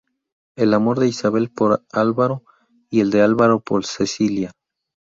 El 0.55 0.73
amor 0.73 0.97
de 0.97 1.07
Isabel 1.07 1.51
por 1.51 1.85
Álvaro 1.91 2.41
y 2.89 3.01
el 3.01 3.11
de 3.11 3.21
Álvaro 3.21 3.59
por 3.59 3.85
Cecilia. 3.85 4.51